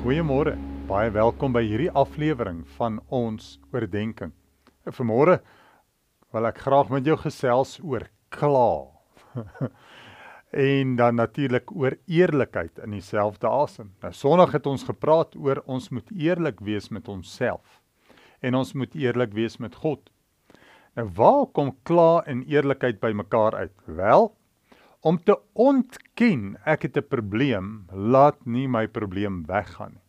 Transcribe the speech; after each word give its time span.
Goeiemôre. 0.00 0.54
Baie 0.88 1.10
welkom 1.12 1.52
by 1.52 1.60
hierdie 1.60 1.90
aflewering 1.92 2.62
van 2.78 2.94
ons 3.12 3.58
oordeenking. 3.68 4.30
Vanmôre 4.96 5.34
wil 6.32 6.48
ek 6.48 6.62
graag 6.64 6.88
met 6.88 7.04
jou 7.04 7.18
gesels 7.20 7.74
oor 7.84 8.06
kla. 8.32 8.88
en 10.70 10.94
dan 10.96 11.20
natuurlik 11.20 11.68
oor 11.76 11.98
eerlikheid 12.08 12.80
in 12.80 12.96
dieselfde 12.96 13.50
asem. 13.52 13.90
Nou 14.00 14.14
Sondag 14.16 14.56
het 14.56 14.70
ons 14.72 14.86
gepraat 14.88 15.36
oor 15.36 15.60
ons 15.68 15.90
moet 15.92 16.08
eerlik 16.16 16.64
wees 16.64 16.88
met 16.88 17.12
onsself 17.12 17.82
en 18.40 18.56
ons 18.56 18.72
moet 18.72 18.96
eerlik 18.96 19.36
wees 19.36 19.60
met 19.60 19.76
God. 19.84 20.00
Nou 20.96 21.10
waar 21.20 21.44
kom 21.52 21.74
kla 21.84 22.22
en 22.24 22.40
eerlikheid 22.48 23.04
bymekaar 23.04 23.58
uit? 23.66 23.76
Wel, 23.84 24.30
om 25.00 25.18
te 25.18 25.36
ontken 25.54 26.56
ek 26.64 26.82
het 26.82 26.96
'n 26.96 27.08
probleem, 27.08 27.86
laat 27.92 28.46
nie 28.46 28.68
my 28.68 28.86
probleem 28.86 29.44
weggaan 29.46 29.92
nie. 29.92 30.06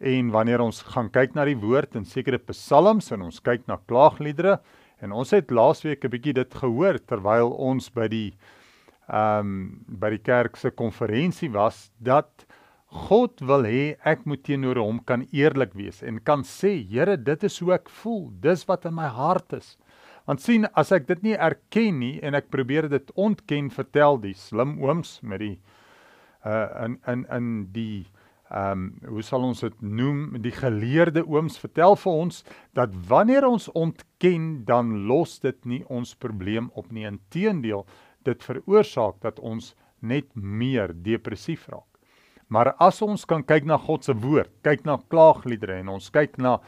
En 0.00 0.30
wanneer 0.30 0.60
ons 0.60 0.82
gaan 0.82 1.10
kyk 1.10 1.34
na 1.34 1.44
die 1.44 1.56
woord 1.56 1.94
in 1.94 2.04
sekere 2.04 2.38
psalms 2.38 3.10
en 3.12 3.22
ons 3.22 3.40
kyk 3.40 3.66
na 3.66 3.76
klaagliedere 3.76 4.60
en 5.00 5.12
ons 5.12 5.30
het 5.30 5.50
laasweek 5.50 6.04
'n 6.04 6.10
bietjie 6.10 6.34
dit 6.34 6.54
gehoor 6.54 6.98
terwyl 6.98 7.50
ons 7.50 7.88
by 7.90 8.08
die 8.08 8.34
ehm 9.08 9.40
um, 9.40 9.84
by 9.88 10.10
die 10.10 10.22
kerk 10.24 10.56
se 10.56 10.70
konferensie 10.70 11.50
was 11.52 11.90
dat 12.00 12.46
God 12.88 13.40
wil 13.40 13.64
hê 13.64 13.96
ek 14.04 14.24
moet 14.24 14.44
teenoor 14.44 14.78
hom 14.78 15.00
kan 15.04 15.26
eerlik 15.32 15.74
wees 15.74 16.02
en 16.02 16.20
kan 16.20 16.42
sê 16.42 16.88
Here 16.88 17.16
dit 17.16 17.44
is 17.44 17.58
hoe 17.58 17.74
ek 17.74 17.90
voel 17.90 18.30
dis 18.40 18.64
wat 18.68 18.86
in 18.86 18.94
my 18.94 19.08
hart 19.08 19.52
is 19.52 19.76
Want 20.24 20.40
sien, 20.40 20.64
as 20.72 20.92
ek 20.94 21.06
dit 21.10 21.22
nie 21.22 21.36
erken 21.36 21.98
nie 22.00 22.16
en 22.24 22.36
ek 22.38 22.48
probeer 22.52 22.88
dit 22.88 23.10
ontken, 23.20 23.68
vertel 23.72 24.16
die 24.22 24.34
slim 24.38 24.78
ooms 24.82 25.18
met 25.22 25.42
die 25.44 25.56
uh 26.44 26.68
in 26.84 26.98
in 27.08 27.24
in 27.32 27.48
die 27.72 28.06
ehm 28.54 28.72
um, 28.72 28.82
hoe 29.08 29.22
sal 29.24 29.42
ons 29.42 29.60
dit 29.64 29.80
noem, 29.82 30.36
die 30.44 30.52
geleerde 30.52 31.24
ooms 31.26 31.56
vertel 31.58 31.96
vir 31.96 32.12
ons 32.12 32.42
dat 32.76 32.92
wanneer 33.08 33.46
ons 33.48 33.70
ontken, 33.72 34.64
dan 34.68 35.06
los 35.08 35.38
dit 35.40 35.58
nie 35.64 35.82
ons 35.88 36.14
probleem 36.14 36.70
op 36.74 36.92
nie. 36.92 37.06
Inteendeel, 37.08 37.86
dit 38.24 38.44
veroorsaak 38.44 39.20
dat 39.24 39.40
ons 39.40 39.72
net 40.00 40.28
meer 40.34 40.92
depressief 40.92 41.66
raak. 41.68 41.88
Maar 42.48 42.74
as 42.78 43.00
ons 43.02 43.24
kan 43.24 43.42
kyk 43.42 43.64
na 43.64 43.78
God 43.80 44.04
se 44.04 44.14
woord, 44.14 44.52
kyk 44.62 44.84
na 44.84 44.98
klaagliedere 45.08 45.80
en 45.80 45.94
ons 45.96 46.10
kyk 46.12 46.36
na 46.38 46.58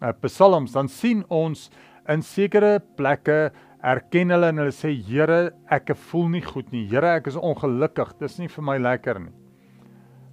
uh, 0.00 0.12
psalms, 0.22 0.72
dan 0.72 0.88
sien 0.88 1.24
ons 1.28 1.68
in 2.10 2.22
sekere 2.26 2.78
plekke 2.98 3.50
erken 3.86 4.32
hulle 4.34 4.50
en 4.52 4.62
hulle 4.62 4.74
sê 4.74 4.92
Here, 5.06 5.52
ek 5.72 5.94
voel 6.10 6.28
nie 6.36 6.44
goed 6.44 6.72
nie. 6.74 6.86
Here, 6.90 7.16
ek 7.20 7.30
is 7.30 7.38
ongelukkig. 7.38 8.16
Dis 8.20 8.38
nie 8.40 8.50
vir 8.50 8.66
my 8.66 8.76
lekker 8.80 9.20
nie. 9.22 9.34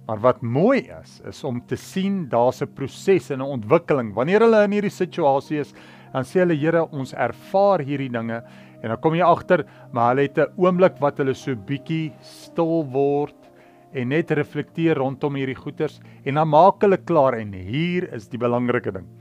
Maar 0.08 0.22
wat 0.24 0.40
mooi 0.40 0.86
is, 0.88 1.18
is 1.28 1.42
om 1.44 1.60
te 1.68 1.76
sien 1.76 2.28
daar's 2.32 2.62
'n 2.62 2.74
proses 2.74 3.30
en 3.30 3.40
'n 3.40 3.60
ontwikkeling. 3.60 4.14
Wanneer 4.14 4.40
hulle 4.40 4.64
in 4.64 4.72
hierdie 4.72 4.90
situasie 4.90 5.60
is, 5.60 5.74
dan 6.12 6.24
sê 6.24 6.40
hulle 6.40 6.56
Here, 6.56 6.88
ons 6.92 7.12
ervaar 7.12 7.80
hierdie 7.80 8.08
dinge 8.08 8.42
en 8.82 8.88
dan 8.88 9.00
kom 9.00 9.14
jy 9.14 9.22
agter, 9.22 9.64
maar 9.92 10.14
hulle 10.14 10.28
het 10.28 10.38
'n 10.38 10.52
oomblik 10.56 11.00
wat 11.00 11.18
hulle 11.18 11.34
so 11.34 11.54
bietjie 11.54 12.12
stil 12.22 12.84
word 12.84 13.36
en 13.92 14.08
net 14.08 14.30
reflekteer 14.30 14.96
rondom 14.96 15.34
hierdie 15.34 15.56
goeters 15.56 16.00
en 16.24 16.34
dan 16.34 16.48
maak 16.48 16.80
hulle 16.80 16.96
klaar 16.96 17.34
en 17.34 17.52
hier 17.52 18.12
is 18.12 18.28
die 18.28 18.38
belangrike 18.38 18.92
ding. 18.92 19.17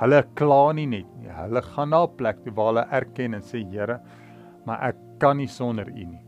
Hulle 0.00 0.22
kla 0.34 0.72
nie 0.74 0.86
net 0.90 1.10
nie. 1.20 1.30
Hulle 1.30 1.62
gaan 1.62 1.90
na 1.90 2.04
'n 2.04 2.16
plek 2.16 2.42
toe 2.44 2.52
waar 2.52 2.72
hulle 2.72 2.86
erken 2.90 3.34
en 3.34 3.42
sê 3.42 3.62
Here, 3.70 4.00
maar 4.66 4.82
ek 4.82 4.96
kan 5.20 5.36
nie 5.36 5.46
sonder 5.46 5.88
U 5.88 6.04
nie. 6.04 6.20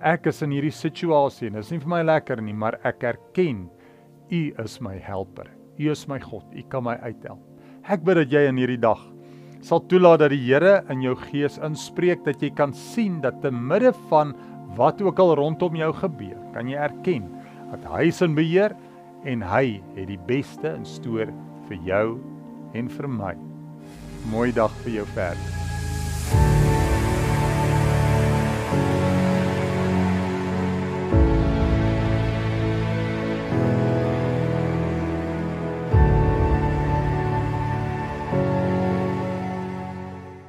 Ek 0.00 0.26
is 0.26 0.42
in 0.42 0.50
hierdie 0.50 0.70
situasie 0.70 1.48
en 1.48 1.54
dit 1.54 1.64
is 1.64 1.72
nie 1.72 1.80
vir 1.80 1.88
my 1.88 2.02
lekker 2.02 2.40
nie, 2.42 2.52
maar 2.52 2.78
ek 2.84 3.02
erken 3.02 3.68
U 4.30 4.52
is 4.64 4.80
my 4.80 4.98
helper. 4.98 5.48
U 5.78 5.90
is 5.90 6.06
my 6.08 6.18
God. 6.18 6.44
U 6.54 6.62
kan 6.62 6.84
my 6.84 6.96
uithelp. 7.02 7.40
Ek 7.88 8.04
bid 8.04 8.16
dat 8.16 8.30
jy 8.30 8.48
in 8.48 8.56
hierdie 8.56 8.80
dag 8.80 9.00
sal 9.60 9.80
toelaat 9.90 10.20
dat 10.20 10.30
die 10.30 10.44
Here 10.46 10.84
in 10.88 11.02
jou 11.02 11.16
gees 11.16 11.58
inspreek 11.58 12.24
dat 12.24 12.42
jy 12.42 12.50
kan 12.54 12.72
sien 12.72 13.20
dat 13.20 13.40
te 13.42 13.50
midde 13.50 13.92
van 14.08 14.34
wat 14.76 15.02
ook 15.02 15.18
al 15.18 15.34
rondom 15.34 15.74
jou 15.74 15.92
gebeur, 15.92 16.38
kan 16.54 16.68
jy 16.68 16.76
erken 16.78 17.26
dat 17.72 17.84
hy 17.90 18.08
is 18.08 18.22
in 18.22 18.36
beheer 18.36 18.74
en 19.26 19.42
hy 19.42 19.80
het 19.96 20.06
die 20.08 20.20
beste 20.28 20.70
in 20.70 20.84
store 20.86 21.32
vir 21.68 21.80
jou 21.88 22.37
en 22.74 22.88
vir 22.88 23.08
my. 23.08 23.34
Mooi 24.32 24.52
dag 24.52 24.74
vir 24.84 25.00
jou 25.00 25.08
verder. 25.14 25.67